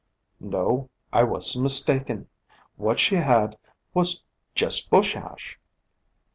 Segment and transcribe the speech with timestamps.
[0.39, 2.27] No, I was mistaken.
[2.75, 3.55] What she had
[3.93, 4.23] was
[4.55, 5.59] "just Bush Ash."